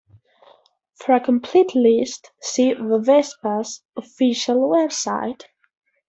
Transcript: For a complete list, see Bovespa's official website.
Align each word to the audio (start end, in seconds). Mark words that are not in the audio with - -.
For 0.95 1.13
a 1.13 1.19
complete 1.19 1.75
list, 1.75 2.31
see 2.41 2.73
Bovespa's 2.73 3.83
official 3.95 4.67
website. 4.67 5.43